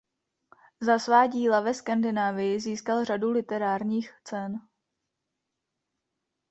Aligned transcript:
Za 0.79 0.99
svá 0.99 1.27
díla 1.27 1.59
ve 1.61 1.73
Skandinávii 1.73 2.59
získal 2.59 3.05
řadu 3.05 3.31
literárních 3.31 4.13
cen. 4.23 4.61